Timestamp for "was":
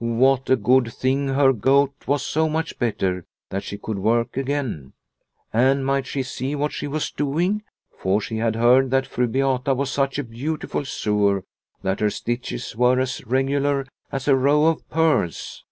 2.06-2.24, 6.86-7.10, 9.74-9.90